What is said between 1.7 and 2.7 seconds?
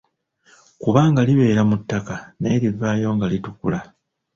ttaka naye